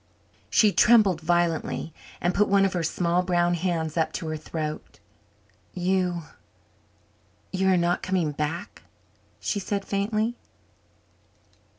She 0.49 0.71
trembled 0.71 1.21
violently 1.21 1.93
and 2.19 2.33
put 2.33 2.47
one 2.49 2.65
of 2.65 2.73
her 2.73 2.81
small 2.81 3.21
brown 3.21 3.53
hands 3.53 3.97
up 3.97 4.11
to 4.13 4.29
her 4.29 4.35
throat. 4.35 4.99
"You 5.75 6.23
you 7.53 7.67
are 7.67 7.77
not 7.77 8.01
coming 8.01 8.31
back?" 8.31 8.81
she 9.39 9.59
said 9.59 9.85
faintly. 9.85 10.37